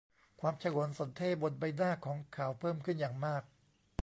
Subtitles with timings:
[0.41, 3.43] ความฉงนสนเท่ห์บนใบหน้าของเขาเพิ่มขึ้นอย่างมาก